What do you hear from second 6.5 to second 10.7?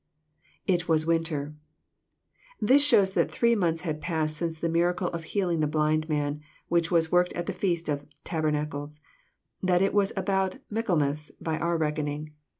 which was worked at the feast of tabernacles. That was about